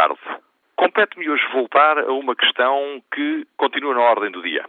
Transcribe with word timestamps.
tarde. 0.00 0.18
Compete-me 0.76 1.28
hoje 1.28 1.46
voltar 1.52 1.98
a 1.98 2.12
uma 2.12 2.34
questão 2.34 3.02
que 3.12 3.46
continua 3.58 3.94
na 3.94 4.00
ordem 4.00 4.30
do 4.30 4.40
dia. 4.40 4.64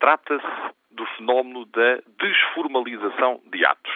Trata-se 0.00 0.74
do 0.90 1.06
fenómeno 1.16 1.64
da 1.66 2.00
desformalização 2.18 3.40
de 3.52 3.64
atos. 3.64 3.92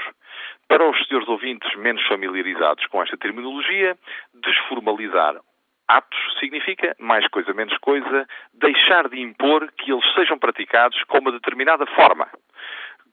Para 0.68 0.88
os 0.88 1.08
senhores 1.08 1.28
ouvintes 1.28 1.74
menos 1.76 2.06
familiarizados 2.06 2.86
com 2.86 3.02
esta 3.02 3.16
terminologia, 3.16 3.98
desformalizar 4.32 5.40
atos 5.88 6.38
significa, 6.38 6.94
mais 7.00 7.26
coisa 7.26 7.52
menos 7.52 7.76
coisa, 7.78 8.28
deixar 8.54 9.08
de 9.08 9.20
impor 9.20 9.72
que 9.72 9.90
eles 9.90 10.14
sejam 10.14 10.38
praticados 10.38 11.02
com 11.04 11.18
uma 11.18 11.32
determinada 11.32 11.84
forma. 11.86 12.28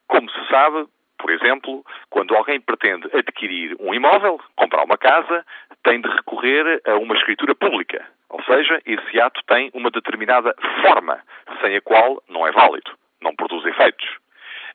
Como 0.08 0.30
se 0.30 0.48
sabe, 0.48 0.88
por 1.18 1.32
exemplo, 1.32 1.84
quando 2.12 2.36
alguém 2.36 2.62
pretende 2.62 3.10
adquirir 3.18 3.76
um 3.80 3.94
imóvel, 3.94 4.40
comprar 4.56 4.84
uma 4.84 4.98
casa, 4.98 5.44
tem 5.84 6.00
de 6.00 6.10
recorrer 6.38 6.82
a 6.86 6.96
uma 6.96 7.16
escritura 7.16 7.56
pública. 7.56 8.06
Ou 8.30 8.44
seja, 8.44 8.82
esse 8.86 9.20
ato 9.20 9.42
tem 9.48 9.72
uma 9.74 9.90
determinada 9.90 10.54
forma, 10.82 11.20
sem 11.62 11.76
a 11.76 11.82
qual 11.82 12.22
não 12.30 12.46
é 12.46 12.52
válido, 12.52 12.92
não 13.22 13.36
produz 13.36 13.66
efeitos. 13.66 14.08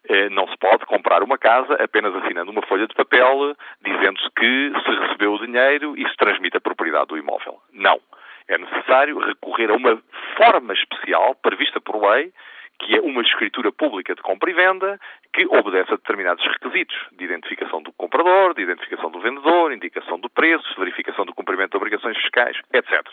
Eh, 0.09 0.29
não 0.31 0.49
se 0.49 0.57
pode 0.59 0.85
comprar 0.87 1.23
uma 1.23 1.39
casa 1.39 1.75
apenas 1.75 2.15
assinando 2.17 2.51
uma 2.51 2.67
folha 2.67 2.89
de 2.89 2.95
papel 2.95 3.55
dizendo-se 3.85 4.29
que 4.35 4.73
se 4.85 5.01
recebeu 5.01 5.35
o 5.35 5.47
dinheiro 5.47 5.95
e 5.97 6.09
se 6.09 6.17
transmite 6.17 6.57
a 6.57 6.61
propriedade 6.61 7.07
do 7.07 7.19
imóvel. 7.19 7.59
Não. 7.73 8.01
É 8.49 8.59
necessário 8.59 9.17
recorrer 9.19 9.71
a 9.71 9.75
uma 9.75 10.03
forma 10.37 10.73
especial 10.73 11.37
prevista 11.37 11.81
por 11.81 11.97
lei 12.05 12.33
que 12.83 12.97
é 12.97 13.01
uma 13.01 13.23
escritura 13.23 13.73
pública 13.73 14.15
de 14.15 14.21
compra 14.23 14.51
e 14.51 14.55
venda 14.55 15.01
que 15.33 15.47
obedece 15.47 15.93
a 15.93 15.97
determinados 15.97 16.45
requisitos 16.45 16.97
de 17.13 17.25
identificação 17.25 17.81
do 17.81 17.93
comprador, 17.93 18.55
de 18.55 18.63
identificação 18.63 19.11
do 19.11 19.21
vendedor, 19.21 19.73
indicação 19.73 20.19
do 20.19 20.29
preço, 20.29 20.79
verificação 20.79 21.25
do 21.25 21.35
cumprimento 21.35 21.71
de 21.71 21.77
obrigações 21.77 22.17
fiscais, 22.19 22.59
etc. 22.73 23.07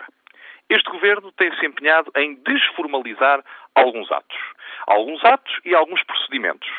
Este 0.69 0.89
governo 0.89 1.31
tem 1.31 1.53
se 1.55 1.65
empenhado 1.65 2.11
em 2.15 2.35
desformalizar 2.35 3.43
alguns 3.75 4.11
atos. 4.11 4.37
Alguns 4.87 5.23
atos 5.23 5.59
e 5.63 5.75
alguns 5.75 6.03
procedimentos. 6.03 6.69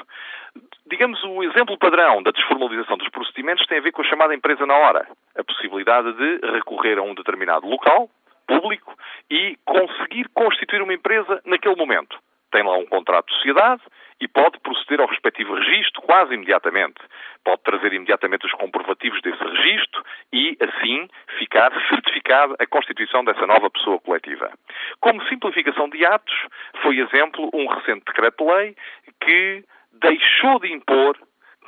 Digamos, 0.87 1.23
o 1.23 1.45
exemplo 1.45 1.79
padrão 1.79 2.23
da 2.23 2.33
desformalização 2.33 2.97
dos 2.97 3.09
procedimentos 3.09 3.67
tem 3.67 3.79
a 3.79 3.83
ver 3.83 3.93
com 3.93 4.03
a 4.03 4.05
chamada 4.05 4.35
empresa 4.35 4.67
na 4.67 4.75
hora. 4.75 5.07
A 5.37 5.45
possibilidade 5.45 6.13
de 6.13 6.47
recorrer 6.53 6.99
a 6.99 7.03
um 7.03 7.15
determinado 7.15 7.69
local, 7.69 8.11
público, 8.49 8.97
e 9.31 9.57
conseguir 9.65 10.29
constituir 10.35 10.83
uma 10.83 10.95
empresa 10.95 11.41
naquele 11.45 11.77
momento 11.77 12.19
tem 12.51 12.63
lá 12.63 12.77
um 12.77 12.87
contrato 12.87 13.29
de 13.29 13.35
sociedade 13.35 13.83
e 14.21 14.29
pode 14.29 14.59
proceder 14.61 15.01
ao 15.01 15.07
respectivo 15.07 15.55
registro 15.55 16.03
quase 16.03 16.35
imediatamente. 16.35 17.01
Pode 17.43 17.63
trazer 17.63 17.93
imediatamente 17.93 18.47
os 18.47 18.53
comprovativos 18.53 19.21
desse 19.23 19.43
registro 19.43 20.05
e, 20.33 20.57
assim, 20.61 21.09
ficar 21.39 21.73
certificada 21.89 22.55
a 22.59 22.67
constituição 22.67 23.25
dessa 23.25 23.47
nova 23.47 23.71
pessoa 23.71 23.99
coletiva. 23.99 24.53
Como 25.01 25.27
simplificação 25.27 25.89
de 25.89 26.05
atos, 26.05 26.35
foi 26.83 26.99
exemplo 26.99 27.49
um 27.55 27.67
recente 27.67 28.05
decreto-lei 28.05 28.77
que 29.21 29.65
deixou 29.93 30.61
de 30.61 30.73
impor 30.73 31.17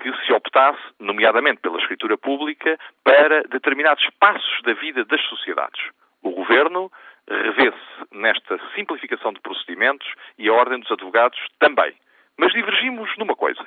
que 0.03 0.13
se 0.27 0.33
optasse, 0.33 0.81
nomeadamente 0.99 1.61
pela 1.61 1.79
escritura 1.79 2.19
pública, 2.19 2.79
para 3.05 3.43
determinados 3.45 4.05
passos 4.19 4.63
da 4.63 4.73
vida 4.75 5.05
das 5.05 5.23
sociedades. 5.27 5.81
O 6.23 6.31
governo 6.31 6.91
revê-se 7.29 7.79
nesta 8.13 8.59
simplificação 8.75 9.33
de 9.33 9.41
procedimentos 9.41 10.07
e 10.39 10.49
a 10.49 10.53
Ordem 10.53 10.81
dos 10.81 10.91
Advogados 10.91 11.39
também. 11.59 11.95
Mas 12.37 12.53
divergimos 12.53 13.11
numa 13.19 13.37
coisa. 13.37 13.65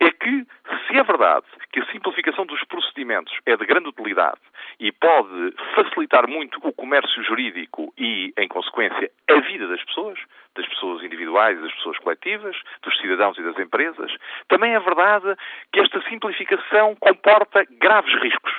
É 0.00 0.10
que, 0.10 0.46
se 0.86 0.98
é 0.98 1.02
verdade 1.04 1.46
que 1.70 1.80
a 1.80 1.86
simplificação 1.86 2.44
dos 2.44 2.64
procedimentos 2.64 3.32
é 3.46 3.56
de 3.56 3.64
grande 3.64 3.88
utilidade 3.88 4.40
e 4.80 4.90
pode 4.90 5.54
facilitar 5.74 6.28
muito 6.28 6.58
o 6.66 6.72
comércio 6.72 7.22
jurídico 7.22 7.92
e, 7.96 8.32
em 8.36 8.48
consequência, 8.48 9.10
a 9.30 9.40
vida 9.40 9.68
das 9.68 9.82
pessoas, 9.84 10.18
das 10.56 10.66
pessoas 10.66 11.04
individuais 11.04 11.58
e 11.58 11.62
das 11.62 11.72
pessoas 11.74 11.98
coletivas, 11.98 12.56
dos 12.82 12.96
cidadãos 12.98 13.38
e 13.38 13.42
das 13.42 13.58
empresas, 13.58 14.12
também 14.48 14.74
é 14.74 14.80
verdade 14.80 15.36
que 15.72 15.80
esta 15.80 16.02
simplificação 16.08 16.96
comporta 16.96 17.64
graves 17.70 18.14
riscos. 18.20 18.52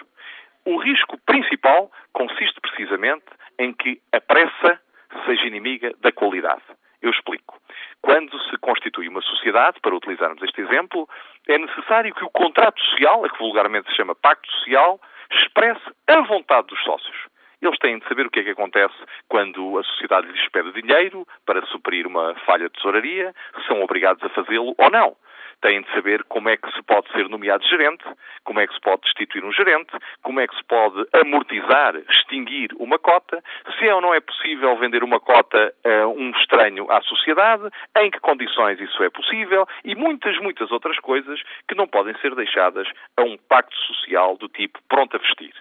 O 0.66 0.78
risco 0.78 1.18
principal 1.26 1.92
consiste 2.14 2.60
precisamente 2.62 3.26
em 3.60 3.74
que 3.74 4.02
a 4.12 4.22
pressa 4.22 4.80
seja 5.26 5.46
inimiga 5.46 5.94
da 6.00 6.12
qualidade. 6.12 6.62
Eu 7.02 7.12
explico. 7.12 7.60
Quando 8.02 8.38
se 8.50 8.58
constitui 8.58 9.10
uma 9.10 9.22
sociedade, 9.22 9.80
para 9.82 9.96
utilizarmos 9.96 10.42
este 10.42 10.62
exemplo, 10.62 11.08
é 11.50 11.58
necessário 11.58 12.14
que 12.16 12.24
o 12.24 12.30
contrato 12.30 12.82
social, 12.82 13.26
a 13.26 13.30
que 13.30 13.38
vulgarmente 13.40 13.90
se 13.90 13.96
chama 13.96 14.16
pacto 14.16 14.50
social, 14.52 15.00
expresse 15.32 15.82
a 16.08 16.22
vontade 16.22 16.68
dos 16.68 16.82
sócios. 16.84 17.33
Eles 17.64 17.80
têm 17.80 17.98
de 17.98 18.08
saber 18.10 18.26
o 18.26 18.30
que 18.30 18.42
é 18.42 18.44
que 18.44 18.50
acontece 18.50 18.94
quando 19.30 19.80
a 19.80 19.84
sociedade 19.84 20.28
lhes 20.28 20.50
pede 20.50 20.74
dinheiro 20.82 21.26
para 21.46 21.66
suprir 21.68 22.06
uma 22.06 22.36
falha 22.46 22.68
de 22.68 22.74
tesouraria, 22.74 23.34
se 23.56 23.68
são 23.68 23.82
obrigados 23.82 24.22
a 24.22 24.30
fazê-lo 24.30 24.76
ou 24.78 24.92
não 24.92 25.16
têm 25.64 25.82
de 25.82 25.90
saber 25.94 26.22
como 26.26 26.50
é 26.50 26.58
que 26.58 26.70
se 26.74 26.84
pode 26.84 27.10
ser 27.14 27.30
nomeado 27.30 27.66
gerente, 27.66 28.04
como 28.44 28.60
é 28.60 28.68
que 28.68 28.74
se 28.74 28.82
pode 28.82 29.04
destituir 29.04 29.46
um 29.46 29.52
gerente, 29.54 29.94
como 30.22 30.42
é 30.42 30.46
que 30.48 30.56
se 30.58 30.64
pode 30.66 31.08
amortizar, 31.14 31.96
extinguir 32.10 32.72
uma 32.78 33.00
cota, 33.00 33.42
se 33.80 33.88
é 33.88 33.96
ou 33.96 34.02
não 34.02 34.14
é 34.14 34.20
possível 34.20 34.76
vender 34.76 35.04
uma 35.04 35.22
cota 35.22 35.74
a 35.86 36.08
um 36.08 36.32
estranho 36.32 36.92
à 36.92 37.02
sociedade, 37.02 37.64
em 37.98 38.12
que 38.12 38.20
condições 38.20 38.78
isso 38.82 39.02
é 39.04 39.10
possível 39.10 39.66
e 39.86 39.96
muitas, 39.96 40.38
muitas 40.40 40.70
outras 40.70 41.00
coisas 41.00 41.42
que 41.66 41.76
não 41.76 41.88
podem 41.88 42.14
ser 42.18 42.36
deixadas 42.36 42.88
a 43.16 43.24
um 43.24 43.38
pacto 43.38 43.76
social 43.88 44.36
do 44.36 44.50
tipo 44.50 44.80
pronto 44.90 45.16
a 45.16 45.20
vestir. 45.20 45.54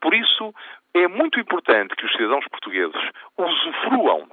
Por 0.00 0.14
isso, 0.14 0.54
é 0.94 1.08
muito 1.08 1.40
importante 1.40 1.96
que 1.96 2.04
os 2.04 2.12
cidadãos 2.12 2.46
portugueses 2.48 3.10
usufruam 3.36 4.28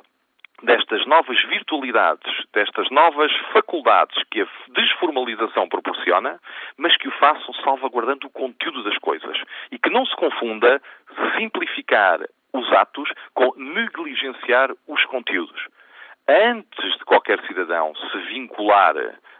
destas 0.64 1.06
novas 1.08 1.42
virtualidades, 1.46 2.32
destas 2.54 2.90
novas 2.92 3.32
faculdades 3.52 4.22
que 4.30 4.42
a 4.42 4.48
desformalização 4.70 5.68
proporciona, 5.68 6.40
mas 6.78 6.96
que 6.98 7.08
o 7.08 7.18
façam 7.20 7.54
salvaguardando 7.56 8.28
o 8.28 8.32
conteúdo 8.32 8.84
das 8.84 8.98
coisas. 9.00 9.38
E 9.72 9.80
que 9.80 9.90
não 9.90 10.06
se 10.06 10.16
confunda 10.16 10.82
simplificar 11.38 12.20
os 12.54 12.72
atos 12.74 13.10
com 13.34 13.54
negligenciar 13.56 14.72
os 14.88 15.04
conteúdos. 15.06 15.68
Antes 16.28 16.98
de 16.98 17.06
qualquer 17.06 17.42
cidadão 17.48 17.94
se 17.96 18.18
vincular 18.20 18.96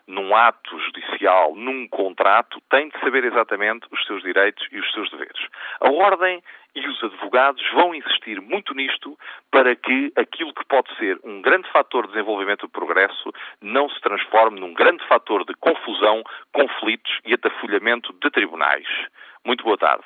num 0.08 0.36
ato 0.36 0.80
judicial, 0.80 1.56
num 1.56 1.88
contrato, 1.88 2.62
tem 2.70 2.90
de 2.90 3.00
saber 3.00 3.24
exatamente 3.24 3.88
os 3.92 4.06
seus 4.06 4.22
direitos 4.22 4.68
e 4.72 4.80
os 4.80 4.92
seus 4.92 5.10
deveres. 5.10 5.48
A 5.80 5.92
ordem 5.92 6.42
e 6.76 6.88
os 6.88 7.04
advogados 7.04 7.64
vão 7.74 7.94
insistir 7.94 8.40
muito 8.42 8.74
nisto 8.74 9.18
para 9.52 9.76
que 9.76 10.12
aquilo 10.16 10.54
que 10.54 10.66
pode 10.66 10.96
ser 10.98 11.20
um 11.24 11.42
grande 11.42 11.70
fator 11.72 12.08
de 12.08 12.14
desenvolvimento 12.14 12.66
e 12.66 12.70
progresso 12.70 13.32
não 13.62 13.90
se 13.90 14.00
transforme 14.02 14.60
num 14.60 14.74
grande 14.74 15.06
fator 15.08 15.46
de 15.46 15.54
confusão, 15.56 16.24
conflitos 16.54 17.20
e 17.26 17.34
atafolhamento 17.34 18.14
de 18.14 18.30
tribunais. 18.30 18.88
Muito 19.46 19.64
boa 19.64 19.78
tarde. 19.78 20.06